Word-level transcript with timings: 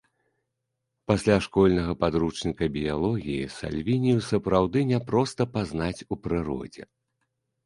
Пасля 1.09 1.35
школьнага 1.45 1.93
падручніка 2.03 2.69
біялогіі 2.77 3.51
сальвінію 3.59 4.17
сапраўды 4.29 4.79
няпроста 4.95 5.49
пазнаць 5.55 6.05
у 6.17 6.21
прыродзе. 6.27 6.83